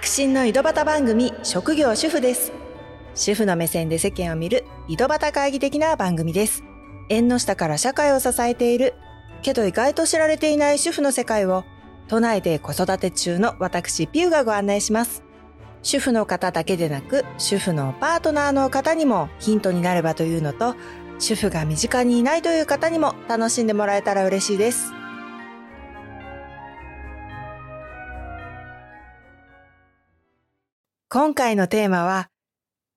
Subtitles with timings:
[0.00, 2.52] 革新の井戸端番組職業主婦です。
[3.14, 6.64] 主婦の目線で世間を見る井戸端会議的な番組です。
[7.10, 8.94] 縁の下から社会を支えている
[9.42, 11.64] けど意外と知られていない主婦の世界を
[12.08, 15.22] 都内で子育て中の私ピューがご案内します。
[15.82, 20.76] 主婦の方だけでなく主婦のパートナーの方にもヒントになればというのと
[21.18, 24.94] 主婦が身近にいないという方にも楽しんでもらえたら嬉しいです。
[31.12, 32.28] 今回のテーマは、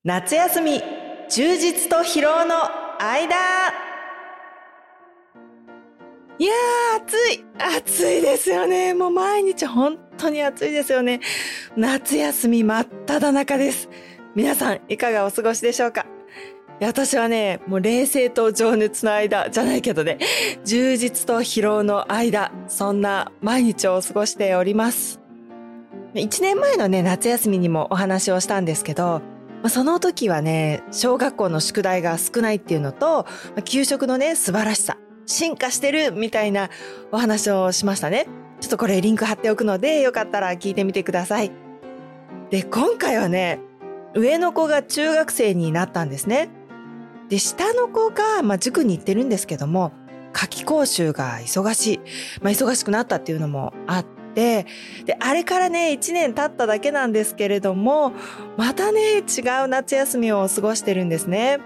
[0.03, 0.83] 夏休み、
[1.31, 2.57] 充実と疲労の
[2.99, 3.35] 間。
[6.37, 8.93] いやー、暑い暑いですよね。
[8.93, 11.21] もう毎日本当に暑いですよね。
[11.75, 13.89] 夏休み真っ只中です。
[14.35, 16.05] 皆さん、いかがお過ごしでしょうか？
[16.79, 20.19] 私はね、もう冷静と情熱の間じゃないけどね、
[20.63, 25.22] 充実と疲労の間、そんな毎日を過ごしております。
[26.15, 29.21] 1年前のね、夏休みにもお話をしたんですけど、
[29.67, 33.25] その時はね、小学校の宿題が少ないっていうのと、
[33.65, 36.69] 給食のね、素晴らしさ、進化してるみたいな
[37.11, 38.27] お話をしましたね。
[38.61, 41.51] ちょっとこれリンク貼っておくので、よかったら聞いてみてください。
[42.51, 43.59] で、今回はね、
[44.13, 46.49] 上の子が中学生になったんですね。
[47.29, 49.93] で、下の子が、まあ、塾に行ってるんですけども、
[50.33, 51.99] 夏期講習が忙しい。
[52.41, 54.65] まあ、忙しくなったっていうのもあってて、
[55.05, 58.13] で、あれからね、1年経っただけなんですけれども、
[58.57, 61.59] またね、違う夏休みを過ごしてるんですね。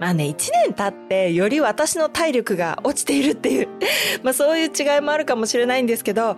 [0.00, 0.34] まあね、1
[0.66, 3.68] 年経ってより私の体力が落ちているっていう、
[4.22, 6.36] まあそういう違いもあるかもしれないんですけど、はっ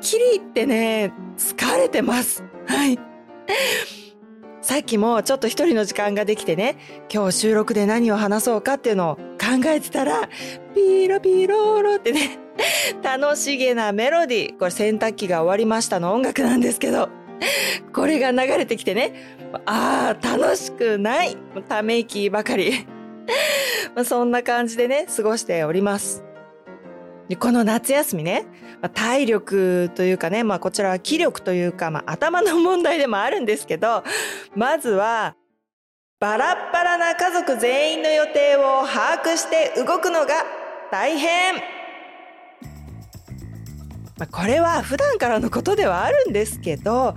[0.00, 2.44] きり言ってね、疲れてます。
[2.66, 2.98] はい。
[4.60, 6.76] さっきもちょっと一人の時間ができてね、
[7.12, 10.28] 今日収録で何を話そうかっていうのを考えてたら、
[10.74, 12.38] ピーロピーローロってね、
[13.02, 14.58] 楽しげなメロディー。
[14.58, 17.08] これ洗濯機が終わりましたの音楽なんですけど、
[17.92, 21.36] これが流れてきてね、ああ、楽しくない。
[21.68, 22.86] ため息ばかり。
[24.04, 26.24] そんな感じでね、過ごしております。
[27.28, 28.46] でこの夏休みね、
[28.94, 34.02] 体力というかね、まあこちらは気力というか、まあ頭の問題でもあるんですけど、
[34.54, 35.36] まずは、
[36.20, 40.44] バラッバラな家族全員の予定を把握して動くのが
[40.90, 41.54] 大変
[44.22, 47.16] まあ、これは普段からのことではあるんですけど、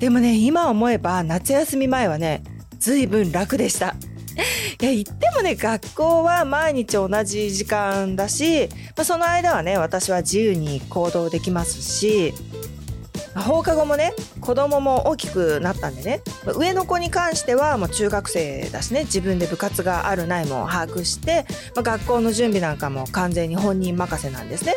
[0.00, 2.42] でもね、今思えば夏休み前はね、
[2.80, 3.94] 随分楽でした。
[4.80, 12.34] いや、言ってもね、学校は毎日同じ時間だし、まあ、その間はね、私は自由に行動できますし、
[13.34, 16.20] 放課後もね子供も大きくなったんでね
[16.56, 21.46] 上の子に関してはもう中学生だしね自分で部活があるないも把握して、
[21.76, 24.74] まあ、学校の準備なんかも完全に本人任せなんですね。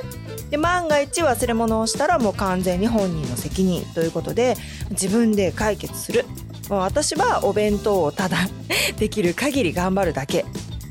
[0.51, 4.55] で万が一忘れ物をしたらもう完全に本人の責任ということで
[4.91, 6.25] 自分で解決する。
[6.69, 8.37] もう私はお弁当をただ
[8.97, 10.45] できる限り頑張るだけ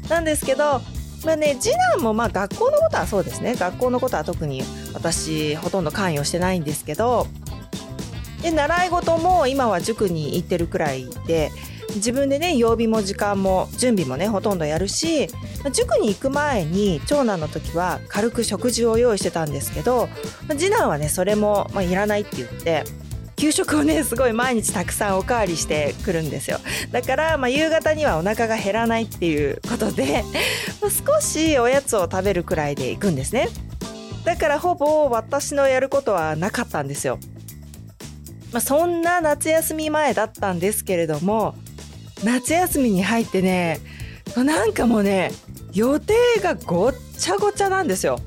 [0.09, 0.83] なんですけど
[1.25, 4.62] まあね、次男もまあ学校のことはそうですね学校のことは特に
[4.93, 7.29] 私ほとんど関与してないんですけど
[8.42, 11.50] で習い事も今は塾に行ってるくらいで
[11.94, 15.28] 自分でね曜日も時間も準備もねほとんどやるし
[15.72, 20.08] 塾に行く前に長男の時は軽く食事を用意してたんですけど
[20.48, 22.84] 次男はねそれも、まあ、いらないって言って
[23.42, 26.58] 給食をねすごい毎日たくさんおかわりしてくるんですよ。
[26.92, 30.22] だから、まあ、夕方にはお腹が減らないっていうことで、
[30.81, 33.48] 少しおやつを食べるくらいで行くんですね。
[34.25, 37.19] だからほぼ私のやることはなかったんですよ。
[38.52, 41.54] まあ、そんな夏休み前だったんですけれども
[42.22, 43.80] 夏休みに入ってね
[44.36, 45.32] なんかもうね
[45.72, 48.18] 予定がごっちゃごちゃなんですよ。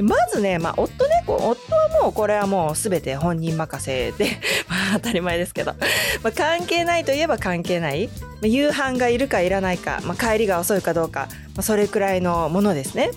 [0.00, 5.74] まずね、まあ、夫ね、夫はもうこれはもう全て本人任せで、 まあ当たり前ですけど、
[6.22, 8.12] まあ、関係ないといえば関係ない、ま
[8.44, 13.10] あ、夕飯がいるかいらないか、まあ、帰りが遅いかどうか、まあ、それくらいのものですね。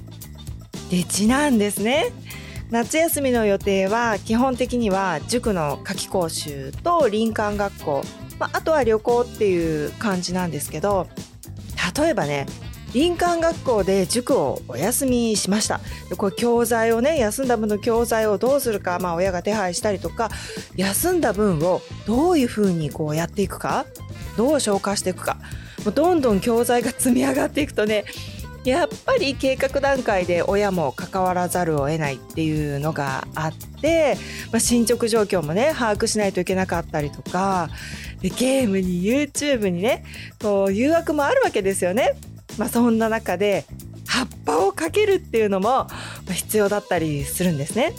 [0.90, 2.12] で、次男ですね。
[2.72, 8.02] 夏休みの予定は基本的には塾の夏期講習と林間学校、
[8.40, 11.10] まあ、あとは旅行っていう感じなんですけど
[11.98, 12.46] 例えばね
[12.94, 15.80] 林間学校で塾をお休みしました。
[16.18, 20.30] これ教材をね休んだ分の教材をどうするか、まあ、親が手配したりとか
[20.76, 23.86] 休んだ分をどういうふうにこうやっていくか
[24.38, 25.38] どう消化していくか
[25.96, 28.04] どんどん教材が積み上がっていくとね
[28.64, 34.18] やっぱり計画段階で親も関わらざるを得ないっていうのがあって、
[34.52, 37.70] まあ、進捗状況もね把握しないといけなかったりとか
[38.22, 40.04] でゲームに YouTube にね
[40.42, 42.16] こう誘惑もあるわけですよね。
[42.58, 43.66] まあ、そんな中で
[44.06, 45.88] 葉っぱをかけるっていうのも
[46.30, 47.94] 必要だったりするんですね。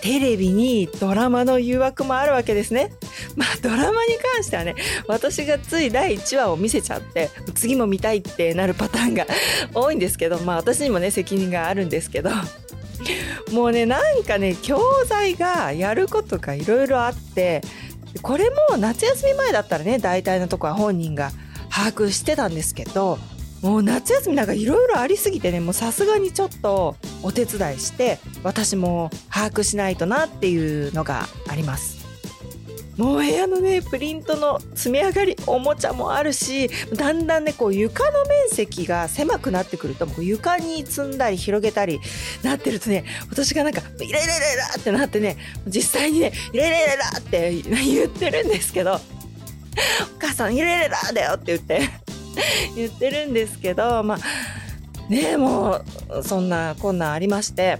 [0.00, 2.92] テレビにドラマの誘惑もあるわけですね。
[3.36, 4.74] まあドラマに関してはね
[5.06, 9.26] 私がつい第1話を見せちゃって次も見たいってなるパターンが
[9.74, 12.30] 多いんですけどまあ私にもね責任があるんですけど
[13.52, 17.62] もうねなんかね教材がやることがいろいろあって
[18.22, 21.30] これも夏休み前だったらね大体のとこは本人が
[21.70, 23.18] 把握してたんですけど
[23.62, 32.05] もう夏休みなんかいろいろありすぎてねもうさすがにちょっとお手伝いして私も把握しないとなっていうのがあります。
[32.96, 42.00] もう部屋のねプリントの積み上がりおもちゃもあるしだんだんねこう床の面積が狭くなってくるともう床に積んだり広げたり
[42.42, 47.52] なってるとね私がなんかイライライライラってなってね実際にねイライライライラって
[47.84, 48.98] 言ってるんですけどお
[50.18, 51.90] 母さんイライライラだよって言って
[52.74, 55.82] 言ってるんですけどまあねも
[56.18, 57.78] うそんなこんなんありまして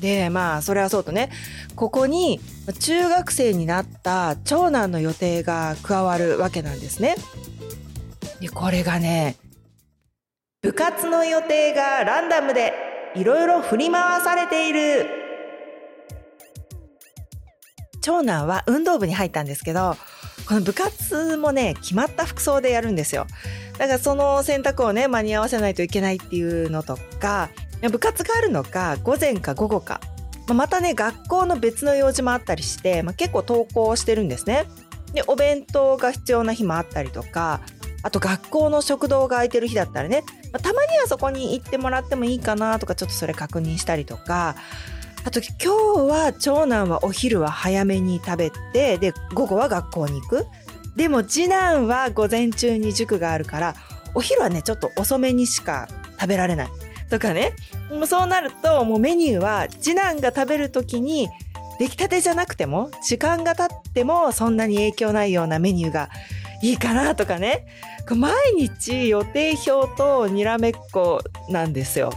[0.00, 1.30] でまあそれはそうとね
[1.76, 2.40] ここに
[2.72, 7.16] 中学生になった長男の予定が加わるわけなんですね。
[8.40, 9.36] でこれがね
[10.62, 12.72] 部活の予定がランダムで
[13.14, 15.06] いろいろ振り回されている。
[18.00, 19.96] 長男は運動部に入ったんですけど
[20.46, 23.26] この部活もね決まった服装でやるんですよ。
[23.78, 27.50] だからその選択をね間に合わせないといけないっていうのとか
[27.82, 30.00] 部活があるのか午前か午後か。
[30.54, 34.66] またね学校の別の用事もあったりして、まあ、結構登校してるんですね。
[35.12, 37.60] でお弁当が必要な日もあったりとか
[38.02, 40.22] あと学校の食堂が空いてる日だったらね、
[40.52, 44.54] まあ、たまにはそこに行ってもらってもいいかなとかちょっとそれ確認したりとか
[45.24, 50.46] あと今日は長男はお昼は早めに食べてで午後は学校に行く
[50.96, 53.74] でも次男は午前中に塾があるから
[54.14, 55.88] お昼はねちょっと遅めにしか
[56.20, 56.68] 食べられない
[57.08, 57.52] とかね
[57.90, 61.28] もうそうなるともうメニューは次男が食べる時に
[61.78, 66.08] 出来たてじゃなくても時間が経ってもそんなに影響ないようなメニューが
[66.62, 67.66] いいかなとかね
[68.10, 72.12] 毎日予定表とにらめっこなんですよ。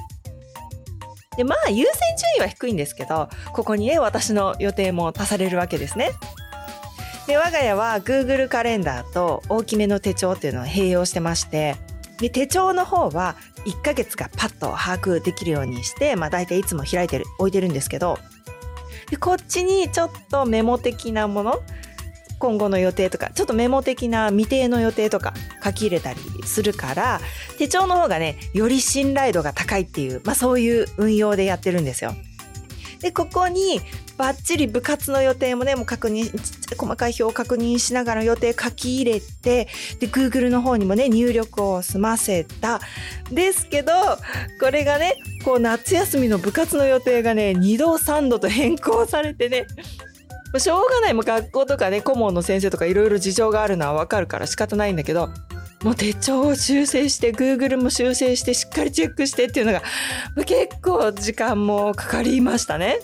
[1.38, 6.11] でまあ優先順位は低いんですけどここにね私の予定も足されるわけですね。
[7.27, 11.75] で我が家は Google カレンダーと大きめの手帳っていうのを併用してまして
[12.19, 13.35] で手帳の方は
[13.66, 18.18] 1ヶ月がパッと把握できるようにして、まあ、大体いつも開いてる置いてるんですけど
[19.10, 21.62] でこっちにちょっとメモ的なもの
[22.40, 27.22] 今後の予定とかちょっとメモ的な未定の予定とか書き入れたりするから
[27.60, 32.16] 手帳の方がねより信頼度が高いっていう、まあ、そういう運用でやってるんですよ。
[33.00, 33.81] でここに
[34.21, 36.29] バッチリ部活の予定もね、もう確認、
[36.77, 39.68] 細かい表を確認しながら予定書き入れて、
[40.00, 42.79] で、Google の方にもね、入力を済ませた。
[43.31, 43.91] ですけど、
[44.59, 49.65] これがね、こう夏休みの部活の予定がね、2度3度と変更されてね、
[50.59, 51.15] しょうがない。
[51.15, 55.29] もう学校とかね、顧問の先生とかいろいろ事情があるのはわかるから仕方ないんだけど、
[55.81, 59.81] もう手帳を修正して Google も修正してしっかりチェックしてっていうのが
[60.45, 63.00] 結構時間もかかりましたね。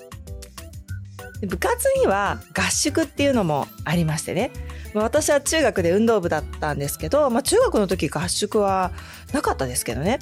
[1.41, 4.51] 部活には合宿っていうのもありましてね
[4.93, 8.91] 私は中学で運動部だったんですけど、まあ、中学の時合宿は
[9.33, 10.19] なかったですけどね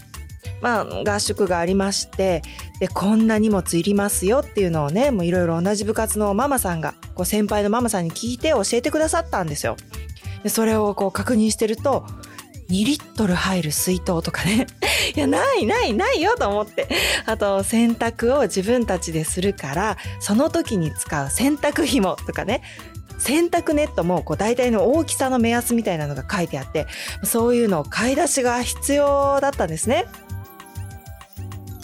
[0.62, 2.41] まあ、合宿がありまして
[2.79, 9.75] でこんな荷物いりますよっていうのをねいろいろ同じ部活のママさんがこう先輩のママさんに聞いて教えてくださったんですよ。
[10.43, 12.05] でそれをこう確認してると
[12.69, 14.67] 2リットル入る水筒とかね。
[15.15, 16.88] いやないないないよと思って。
[17.25, 22.62] あと洗濯を自分たちでするからその時に使う洗濯紐とかね。
[23.17, 26.86] 洗濯ネットもこう大体の大きさの目安みたいなのが書いてあって
[27.24, 30.05] そういうのを買い出しが必要だったんですね。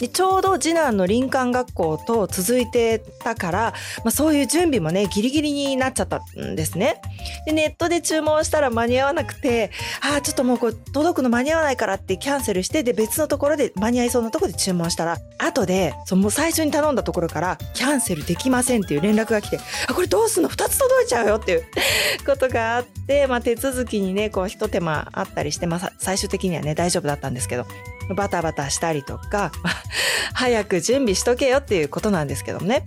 [0.02, 3.60] でちょうど次男の林間学校と続いてたから、
[3.98, 7.00] まあ、そういう準備もねギリギリになっちゃったんですね。
[7.46, 21.64] でネットで注文したら間に合わなくてああちょっともうこう届くの間に合わないからってキャンセルしてで別のところで間に合いそうなところで注文したら後でその最初に頼んだところからキャンセルできませんっていう連絡が来てあこれどうすんの？2つ届いちゃうよっていう
[22.26, 27.66] ことがあって、まあ、手続きにねこう一手間あったりして、まあ、最終的にはね大丈夫だったんですけど
[28.14, 29.52] バタバタしたりとか、
[30.34, 32.84] 早く準備しとけよっていうことなんですけどもね。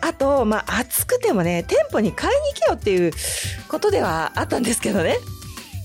[0.00, 3.12] あと、まあ、暑くてもね、店舗に買いに行けよっていう
[3.68, 5.18] ことではあったんですけどね。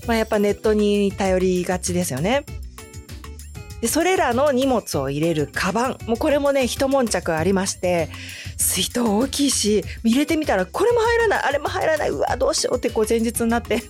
[0.08, 2.44] まあ、やっぱネットに頼りがちですよね。
[3.82, 5.98] で、それらの荷物を入れるカバン。
[6.06, 8.10] もうこれもね、一悶着ありまして、
[8.58, 13.82] 水筒大きいし、入れてみたらこれも入らない、あれも入らない、うわ、どうしようってこう前日になって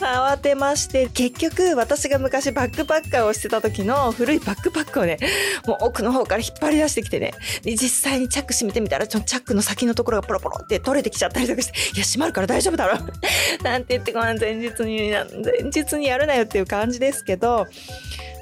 [0.00, 5.18] 慌てまして結局私が昔バックパッカーをしてた時の古いバックパックをね
[5.66, 7.32] もう奥の方から引っ張り出してきてね
[7.62, 12.98] で実際にチャック閉めてみたらちょチャックの先のところがポロポロって取れてきちゃったりとかして「いや閉まるから大丈夫だろ」
[13.62, 15.24] なんて言ってごめん前日に前
[15.64, 17.66] 日にやるなよっていう感じですけど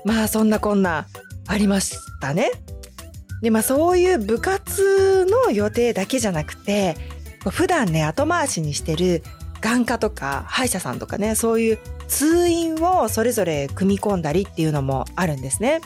[0.05, 1.07] まあそんなこんな
[1.47, 2.51] ありましたね。
[3.43, 6.97] でまあそういう部活の予定だけじゃなくて
[7.51, 9.23] 普段ね後回しにしてる
[9.65, 15.81] 眼科とか歯医者さんとかねそういう通院をそれぞれ組み込んだりっていうのもあるんですね。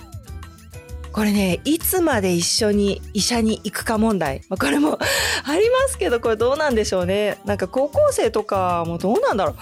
[1.13, 4.43] これねいつまで一緒に医者に行くか問題。
[4.49, 4.99] まこれも
[5.45, 7.39] ありますけどこれどうなんでしょうね。
[7.45, 9.55] なんか高校生とかもどうなんだろう。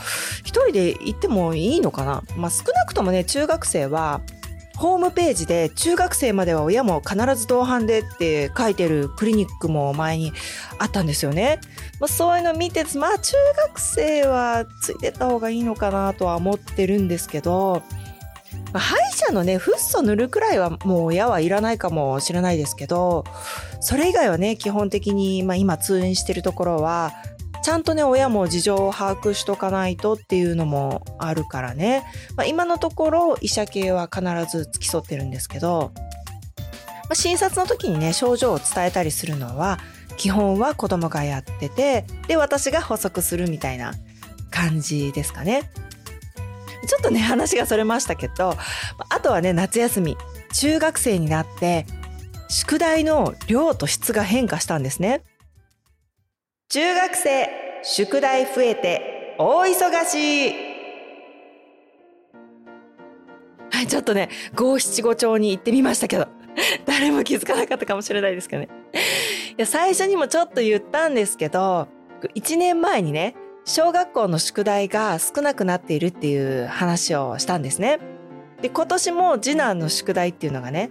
[0.45, 2.23] 一人で行ってもいいのかな。
[2.37, 4.23] まあ少なくともね中学生は
[4.77, 10.33] ホームページで中学生までは親も必ず同伴でって書いてるクリニックも前に
[10.79, 11.61] あったんですよね。
[11.99, 13.33] まあ、そういうの見てまあ中
[13.69, 17.83] 学生はついてった方がいいのかなとは思ってるんですけど、
[18.73, 23.25] まあ、歯医者のねフッ素塗るくらいはもう親はいらないかもしれないですけど
[23.81, 27.13] それ以外はね基本的に、まあ、今通院してるところは
[27.67, 32.05] ちゃんとね親も事情を把握しとかないとっていうのもあるからね、
[32.37, 36.03] まあ、今のところ医者系は必ず付き添ってるんですけど、ま
[37.11, 39.81] あ、診察の時にね症状を伝えたりするのは
[40.17, 43.95] 基本は子供がやっててで私が補足するみたいな
[44.53, 45.69] 感じですかね。
[46.87, 48.55] ちょっとね話がそれましたけど
[49.11, 50.17] あとはね夏休み
[50.53, 51.85] 中学生になって
[52.49, 55.25] 宿題の量と質が変化したんですね。
[56.69, 57.49] 中学生
[57.85, 60.53] 宿題増えて大忙し。
[63.71, 66.27] はいちょっとね五七五調に行ってみましたけど。
[66.87, 68.69] 誰も気づかなかったかもしれないですけどね。
[68.93, 71.87] いや最初にもちょっと言ったんですけど
[72.35, 78.01] 1年前にね小学校の宿題が少なくなっているっていう話をしたんですね。
[78.61, 80.91] で今年も次男の宿題っていうのがね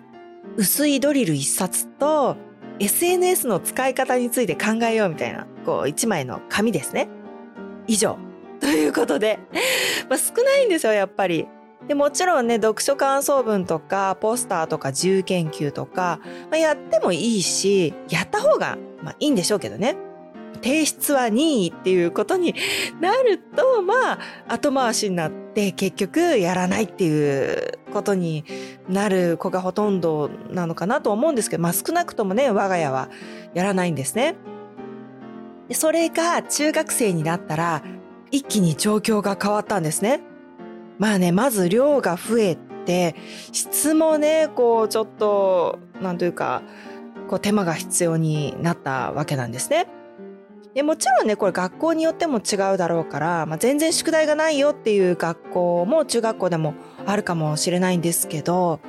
[0.56, 2.38] 薄いドリル1冊と
[2.80, 7.08] SNS の使い方について考えようみたいな、こう、一枚の紙ですね。
[7.88, 8.18] 以上。
[8.60, 9.40] ということで、
[10.10, 11.48] まあ、少ないんですよ、やっぱり。
[11.88, 19.96] でもちろんね、読書感想文とか、ポスターとか、自由研究とか、まあ、やってもいいし、やった方が、まあ、いいんでしょうけどね。
[20.58, 22.56] 提出は任意っていうことに
[23.00, 28.46] なると、まあ、後回しになって結局やらないっていうことに
[28.90, 33.10] なる子がほとんどなのかなと思うんですけど、まあ少なくともね、我が家は
[33.54, 34.36] やらないんですね。
[35.72, 37.84] それが中学生になったら、
[38.32, 40.22] 一気に状況が変わったんですね。
[41.00, 43.16] まあね、まず量が増えて、
[43.52, 46.62] 質もね、こうちょっと、なんというか、
[47.28, 49.88] こう手間が必要になったわけなんですね。
[50.76, 58.82] でもちろんねこれ学校によっても違うだろうから、まあ、全然宿題がないよっていう学校も中学校でもあるかもしれないんですけど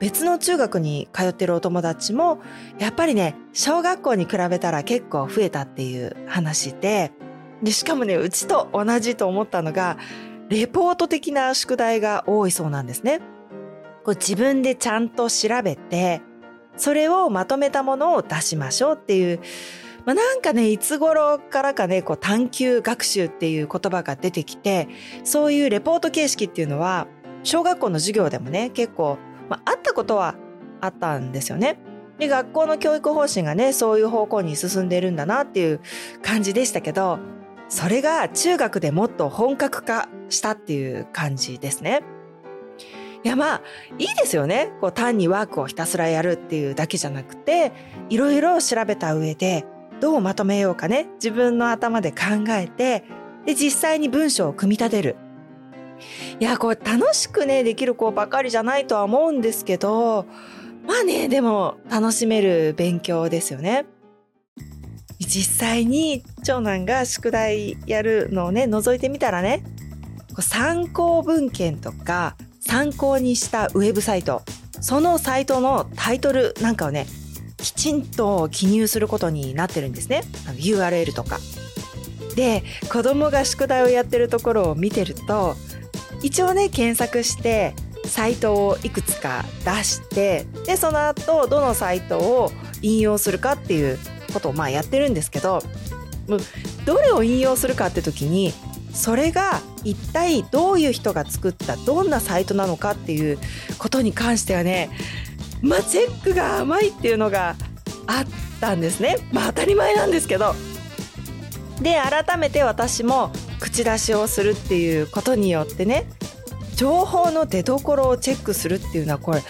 [0.00, 2.40] 別の中学に通ってるお友達も
[2.80, 7.12] やっぱりね小学校に比べたら結構増えたっていう話で
[7.62, 9.96] でしかもねうちと同じと思ったのが
[10.48, 13.20] レポート的な宿題が多いそうなんですね。
[14.04, 16.22] こう自分でちゃんと調べて
[16.76, 19.40] それをまとめたものを出しましょうっていう
[20.08, 24.88] まあ、なんかねいつ頃からかねこう探究学習っていう言葉が出てきて
[25.22, 27.06] そういうレポート形式っていうのは
[27.42, 29.18] 小学校の授業でもね結構、
[29.50, 30.34] まあ、あったことは
[30.80, 31.78] あったんですよね。
[32.18, 35.80] で学校の教育方針がねそういう方向に進んでるんだなっていう
[36.22, 37.18] 感じでしたけど
[37.68, 42.00] それが中学でもっと本格化したっていう感じですね。
[43.24, 43.62] いやまあ
[43.98, 47.72] いいですよねこう単にワークをひたすらやるっていうだけじゃなくて
[48.08, 49.66] いろいろ調べた上で
[50.00, 53.04] どうまとめようかね自分の頭で考えて
[53.46, 55.16] で実際に文章を組み立てる
[56.40, 60.26] いやこれ楽しくねできる子ばかりじゃないとは思うんですけど
[60.86, 63.86] まあねでも楽しめる勉強ですよね。
[65.18, 69.64] 実際に長男が宿題やるのをね覗いてみたらね
[70.40, 74.42] 参考文献とか参考にしたウェブサイト
[74.80, 77.06] そのサイトのタイトルなんかをね
[77.68, 81.38] きちんと記入することになってるんですねあの URL とか。
[82.34, 85.56] で子供が宿題をやってるところを見てると
[86.22, 93.98] 一応ね検索してサイトをいくつか出してでその後どのサイトを引用するかっていう
[94.32, 95.60] ことをまあやってるんですけど
[96.86, 98.52] どれを引用するかって時に
[98.94, 103.38] それが一体どういう人が作ったどんなサイトなのかっていう
[103.78, 104.90] ことに関してはね
[105.62, 107.56] まあ、チェックが甘いっていうのが
[108.06, 108.24] あっ
[108.60, 109.16] たんですね。
[109.32, 110.54] まあ当たり前なんですけど。
[111.80, 116.06] で改めて私も口出しをするっていうことによってね
[116.74, 119.42] 情報の出どころをチェックするっていうのはこれ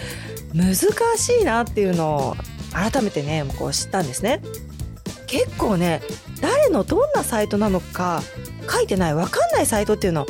[0.55, 0.93] 難し
[1.41, 2.37] いなっていうのを
[2.73, 4.43] 改めてねこう知ったんですね。
[5.27, 6.01] 結構ね
[6.41, 8.23] 誰のどんなサイトなのか
[8.71, 10.27] 書いてない分かんないサイトっていうの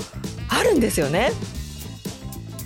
[0.49, 1.32] あるんですよね。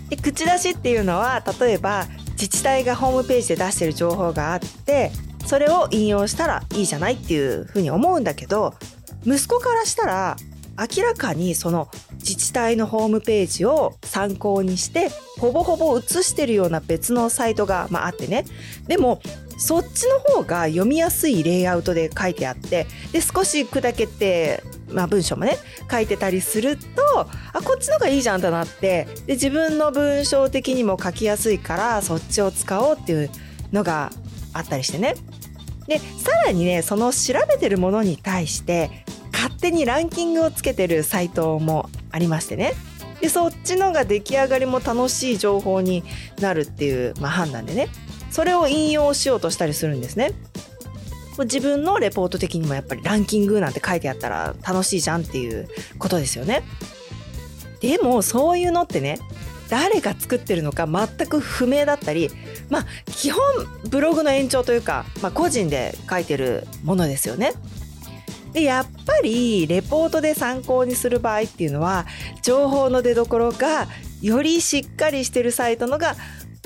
[0.08, 2.06] で口出しっていうのは例えば
[2.42, 5.12] 自治体がホームページで出してる情報があって
[5.46, 8.74] それを引用したらいいじゃないっていうふうに思うんだけど
[9.24, 10.36] 息子からしたら
[10.76, 18.44] 明らかにその自治体のホームページを参考にしてほぼほぼ写してるような別のサイトが、まあ、あってね。
[18.88, 19.20] でも
[19.58, 25.56] そっちの方が読みやすいレイアウトで書いてあってで少し砕けて、まあ、文章もね
[25.90, 27.28] 書いてたりするとあ
[27.62, 33.30] こっちの方がいいじゃんとなってで自分の文章的にも書きやすいからそっちを使おうっていう
[33.72, 34.10] のが
[34.52, 35.14] あったりしてね。
[35.86, 42.74] でさらにねその調べてるものに対して勝手にランキングをつけてるサイトもありましてね。
[43.20, 46.02] でそっちのが出来上がりも楽しい情報に
[46.40, 47.88] なるっていう、まあ、判断でね。
[48.30, 50.32] それを引用しようとしたりするんですね。
[51.38, 56.62] 自分のレポート的にもやっぱりランキングなんて書いてあったら楽しいじゃんっていうことですよね。
[57.80, 59.18] でもそういうのってね
[59.68, 62.30] 誰が作ってるのか全く不明だったり
[62.68, 63.42] まあ基本
[63.88, 67.52] ブログの延長というか、まあ、個人で書いてるものですよね。
[68.52, 72.06] でやっぱりレポートで参考にする場合っていうのは
[72.42, 73.88] 情報の出どころが
[74.20, 76.16] よりしっかりしてるサイトのが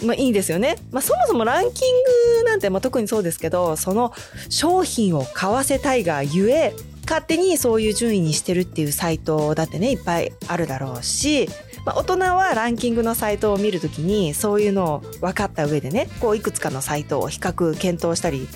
[0.04, 0.76] まあ、いいんですよね。
[0.92, 1.94] まあ、そもそもランキン
[2.42, 4.12] グなんて、まあ、特にそうですけどその
[4.50, 6.74] 商品を買わせたいがゆえ
[7.06, 11.48] 勝手にそういう順位にしてるっていうサイトだってねいっぱいあるだろうし、
[11.86, 18.48] まあ、大人はランキングのサイトを見るときにそういうのを分かった上でねこういくつかのサイトを比較検討したり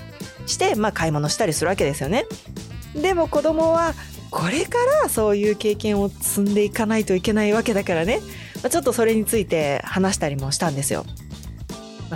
[0.46, 2.26] して、まあ、買い物したりするわけですよね。
[2.94, 3.94] でも子供は
[4.30, 8.20] これからそういう経験を積んでいかないといけないわけだからね、
[8.56, 11.04] まあ、ちょっとそれについて話したりもしたんですよ。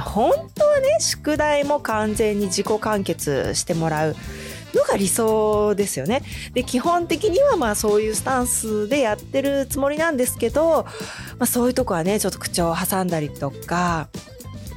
[0.00, 4.16] 本当はね宿題も完全に自己完結してもらう
[4.74, 6.22] のが理想ですよね。
[6.52, 10.84] で基本的にはまあそういうスタンスでやってるつもりなんですけど、
[11.38, 14.08] まあ、そういうとこはねちょっと口調を挟んだりとか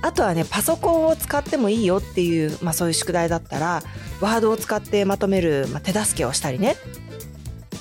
[0.01, 3.81] あとはねパソコンを使ってもいいよっていう、まあ、そういう宿題だったら
[4.21, 6.75] ワードを使ってまとめる、まあ、手助けをしたりね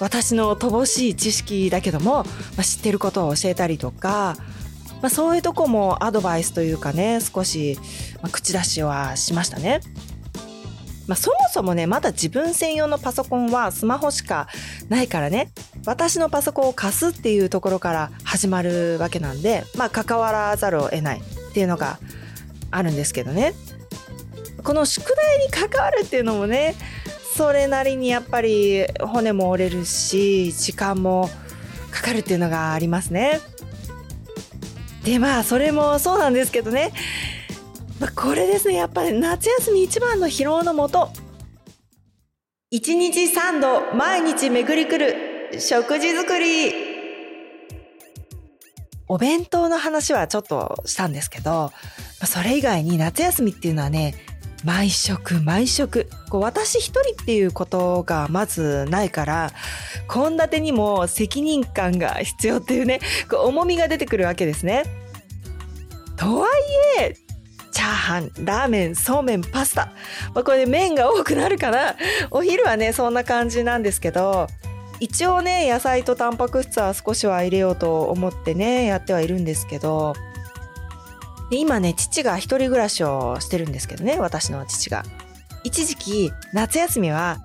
[0.00, 2.24] 私の乏しい知識だけども、ま
[2.60, 4.36] あ、知ってることを教えたりとか
[5.02, 7.78] まあ、そういうとこもアドバイスというかね少し、
[8.22, 9.80] まあ、口出しはしましたね。
[11.06, 14.48] まあ、そもそもねまだ自分専用のパソコンはスマホしか
[14.88, 15.50] ないからね
[15.84, 21.98] 私のパソコンを貸すっていうところから始まるわけなんでまあ関わらざるを得ないっていうのが
[22.72, 23.54] あるんですけどね
[24.64, 26.74] この宿題に関わるっていうのもね
[27.36, 31.30] それなりにやっぱり骨も折れるし時間も
[31.92, 33.40] かかるっていうのがありますね。
[35.06, 36.92] でまあそれもそうなんですけどね、
[38.00, 41.10] まあ、これですねやっぱり夏休み一番の疲労のもと
[42.70, 45.14] 一日三度毎日巡りくる
[45.60, 46.96] 食事作り。
[49.08, 51.70] お弁当の話はちょっとしたんですけど、ま
[52.22, 54.16] あ、それ以外に夏休みっていうのはね
[54.64, 56.08] 毎食毎食。
[56.28, 59.50] こう私一人っていうことがまずないから
[60.12, 64.84] 献立にも責任感が必要っていうねこう重みが出てくるわけですね。
[66.16, 66.50] とはい
[67.00, 67.16] え
[67.70, 69.92] チャーハンラーメンそうめんパスタ、
[70.34, 71.94] まあ、これで麺が多くなるかな。
[72.30, 74.46] お昼はねそんな感じなんですけど
[74.98, 80.14] 一応ね野菜とタンパク質は少しは入れようと思ってねやってはいるんですけど
[81.50, 85.04] で今ね父が一人暮らしをしてるんですけどね私の父が。
[85.64, 87.38] 一時期夏休みは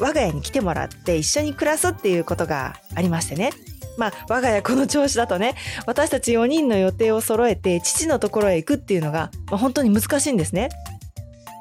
[0.00, 3.52] 我が家に来てもらって一緒に暮らすっていうことがありましてね。
[3.96, 5.54] まあ我が家この調子だとね
[5.86, 10.70] 私たち4人の予定を揃えて父のところへ行くっていうのが、まあ、本当に難しいんですね。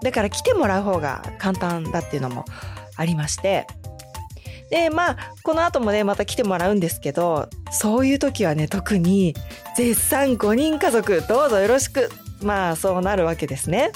[0.01, 2.45] だから来てもらう方が簡単だっていうのも
[2.95, 3.67] ありまして。
[4.69, 9.33] でまあこの後もねまた来てもらうんですけどそういう時はね特に
[9.75, 12.09] 絶賛5人家族どうぞよろしく
[12.41, 13.91] まあそうなるわけですね。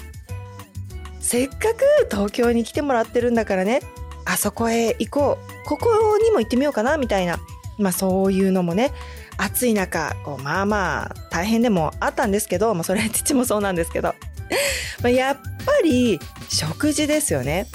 [1.20, 3.80] せっかく東京に来てもらってるんだからね
[4.26, 7.40] あそこへ行こうここにも行ってみようかなみたいな
[7.78, 8.92] まあそういうのもね
[9.38, 14.14] 暑い中こうまあまあ大変でもあったんですけど、まあ、それは父もそうなんですけど。
[15.02, 17.68] まやっぱり食事ですよね。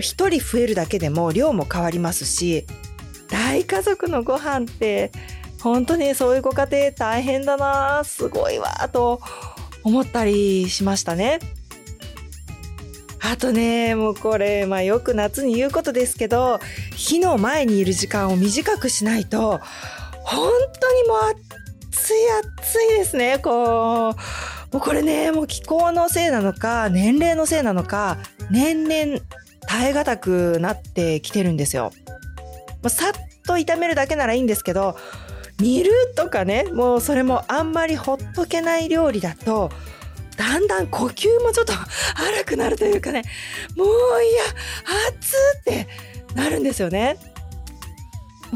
[0.00, 2.66] 1人増えるだけでも量も変わりますし
[3.28, 5.10] 大家族のご飯って
[5.60, 9.20] 本当にそういうご家庭大変だなすごいわと
[9.82, 11.38] 思ったりしましたね。
[13.20, 16.60] あとね、もうこれ、まあよく夏に言うことですけど、
[16.94, 19.60] 火の前にいる時間を短くしないと、
[20.22, 21.18] 本当にもう
[21.90, 22.14] 暑い
[22.60, 23.54] 暑いですね、こう。
[23.54, 24.14] も
[24.74, 28.18] うこれね、もう気候のせいなのか、年齢のせいなのか、
[28.50, 29.20] 年々
[29.76, 31.92] 耐え難くなってきてるんですよ。
[32.82, 33.12] もうさっ
[33.46, 34.96] と炒めるだけならいいんですけど、
[35.58, 39.70] 煮るとかね、もうそれもあんまりほっとけない料理だと、
[40.38, 43.22] だんだん呼吸もちょっと荒くなるというかね、
[43.76, 43.90] もうい
[44.34, 44.44] や、
[45.10, 45.88] 熱って
[46.34, 47.18] なるんですよね。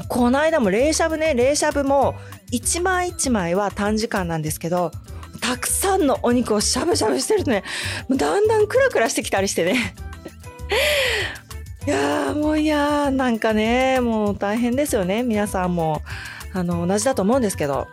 [0.09, 2.15] この間も冷しゃぶね、冷しゃぶも
[2.51, 4.91] 一枚一枚は短時間なんですけど、
[5.43, 7.63] たくさんのお肉をしゃぶしゃぶしてるとね、
[8.09, 9.95] だんだんクラクラしてきたりしてね。
[11.87, 15.23] いやもういやーなんかね、もう大変ですよね。
[15.23, 16.03] 皆さんも、
[16.53, 17.89] あの、同じだと思うんですけど。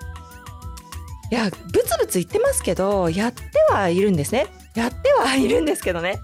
[1.31, 4.47] いや、ブツブツ言ってますけど、やってはいるんですね。
[4.75, 6.19] やってはいるんですけどね。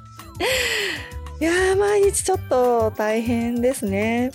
[1.39, 4.31] いや、毎日ちょっと大変ですね。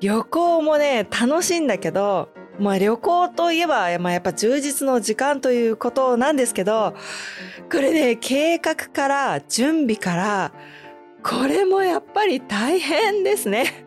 [0.00, 2.28] 旅行もね、楽しいんだけど、
[2.60, 6.94] まあ旅行といえば、まあやっぱ充実の時間ということなんですけど、
[7.70, 10.52] これね、計画から準備から、
[11.22, 13.86] これもやっぱり大変ですね。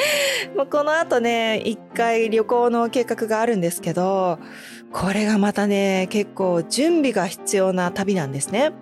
[0.56, 4.38] もうこの後ね、一回旅行の計画があるんですけど、
[4.92, 8.72] これがまたね、結構準備が必要な旅なんですね。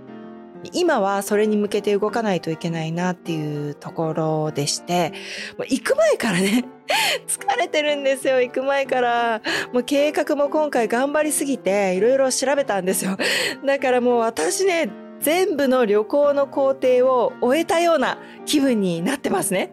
[0.72, 5.12] 今はそれに向けて動かないといけないなっていうところでして、
[5.58, 6.64] 行く前からね、
[7.26, 9.42] 疲れてるんですよ、行く前から。
[9.72, 13.16] もう計画も今回頑張りすぎて、いろいろ調べたんですよ。
[13.64, 19.70] だからもう私ね、全部の旅行の工程を終えたような気分になってますね。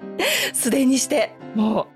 [0.54, 1.88] すでにして、も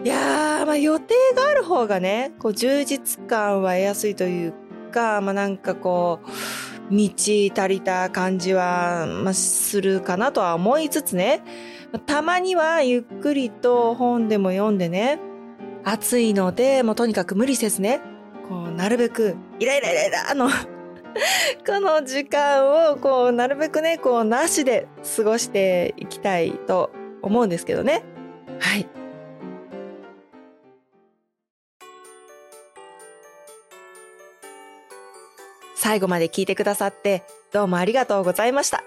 [0.00, 0.04] う。
[0.04, 4.54] いやー、まあ予定がある方がね、こう充実感は得やすいという
[4.90, 11.42] か、まあなんかこう、道足りた感じは、まあ、するかなとは思いつつね、
[12.06, 15.18] たまにはゆっくりと本でも読んでね、
[15.84, 18.00] 暑いので、もうとにかく無理せずね、
[18.48, 20.48] こう、なるべく、イライライライラの
[21.66, 26.90] この時間をこうなるべくねこうなしで過ごしていきたいと
[27.22, 28.02] 思うんですけどね。
[28.58, 29.01] はい。
[35.82, 38.84] 最後まで聞いてくださってどうもありがとうございました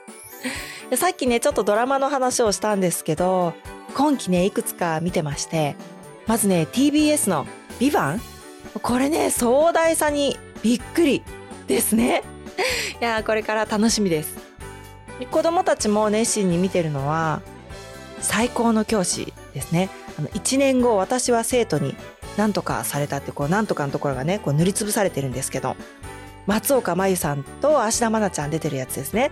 [0.95, 3.53] さっきねちょっとドラマの話をしたんですけど
[3.97, 5.75] 今期ねいくつか見てまして
[6.25, 7.47] まずね TBS の
[7.81, 8.21] 「ビバン？
[8.81, 11.21] これね壮大さにびっくり
[11.67, 12.23] ですね。
[13.01, 14.37] いやこれから楽しみです。
[15.29, 17.41] 子供たちも熱心に見てるのは
[18.21, 19.89] 最高の教師ですね。
[20.17, 21.93] あの1年後私は生徒に
[22.37, 25.75] 何とかされたってこう何とかのところがねこう塗りつぶされてるんですけど
[26.45, 29.31] 松岡真優さんと芦田愛菜ちゃん出てるやつですね。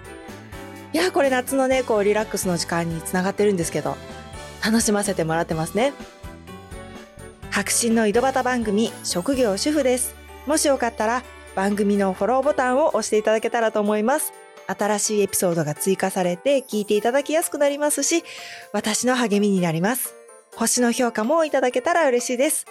[0.93, 3.97] いやこれ夏のねこうリラックスの時間につながってるんですけど
[4.63, 5.93] 楽しませてもらってますね。
[7.49, 10.15] 白真の井戸端番組職業主婦です。
[10.45, 11.23] もしよかったら
[11.56, 14.34] 番組のフォローボタンを押していただけたらと思います。
[14.65, 18.23] 新しいエピソードが追加されて聞いていただきやすくなりますし、
[18.71, 20.15] 私の励みになります。
[20.56, 22.65] 星の評価もいただけたら嬉しいです。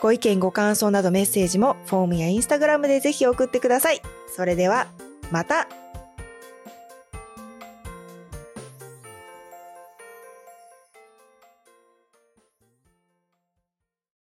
[0.00, 4.00] ご意見ご感想などメッセージもフォームやインスタグラムでぜひ送ってください。
[4.28, 4.86] それでは、
[5.30, 5.68] また